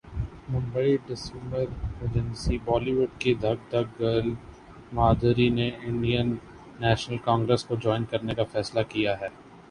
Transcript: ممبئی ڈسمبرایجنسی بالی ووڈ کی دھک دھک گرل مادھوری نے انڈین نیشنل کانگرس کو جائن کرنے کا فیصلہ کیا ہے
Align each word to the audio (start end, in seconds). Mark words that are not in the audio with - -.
ممبئی 0.51 0.91
ڈسمبرایجنسی 1.07 2.57
بالی 2.65 2.93
ووڈ 2.95 3.11
کی 3.21 3.33
دھک 3.43 3.59
دھک 3.71 3.87
گرل 3.99 4.29
مادھوری 4.93 5.47
نے 5.57 5.67
انڈین 5.79 6.27
نیشنل 6.79 7.17
کانگرس 7.25 7.63
کو 7.65 7.75
جائن 7.83 8.03
کرنے 8.11 8.33
کا 8.35 8.43
فیصلہ 8.53 8.81
کیا 8.89 9.13
ہے 9.21 9.29